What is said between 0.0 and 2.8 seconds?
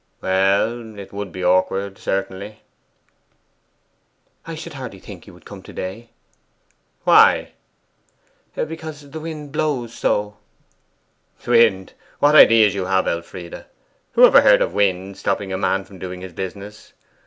'Well, it would be awkward, certainly.'